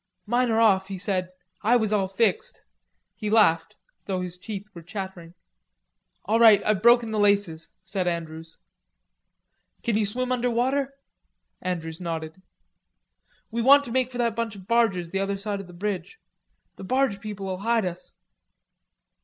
"Mine 0.25 0.49
are 0.49 0.59
off," 0.59 0.87
he 0.87 0.97
said. 0.97 1.29
"I 1.61 1.75
was 1.75 1.93
all 1.93 2.07
fixed." 2.07 2.63
He 3.13 3.29
laughed, 3.29 3.75
though 4.07 4.21
his 4.21 4.35
teeth 4.35 4.67
were 4.73 4.81
chattering. 4.81 5.35
"All 6.25 6.39
right. 6.39 6.59
I've 6.65 6.81
broken 6.81 7.11
the 7.11 7.19
laces," 7.19 7.69
said 7.83 8.07
Andrews. 8.07 8.57
"Can 9.83 9.95
you 9.95 10.07
swim 10.07 10.31
under 10.31 10.49
water?" 10.49 10.95
Andrews 11.61 12.01
nodded. 12.01 12.41
"We 13.51 13.61
want 13.61 13.83
to 13.83 13.91
make 13.91 14.11
for 14.11 14.17
that 14.17 14.35
bunch 14.35 14.55
of 14.55 14.65
barges 14.67 15.11
the 15.11 15.19
other 15.19 15.37
side 15.37 15.61
of 15.61 15.67
the 15.67 15.71
bridge. 15.71 16.17
The 16.77 16.83
barge 16.83 17.21
people'll 17.21 17.57
hide 17.57 17.85
us." 17.85 18.11